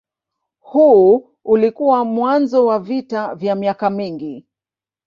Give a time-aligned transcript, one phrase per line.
[0.59, 4.45] Huu ulikuwa mwanzo wa vita vya miaka mingi.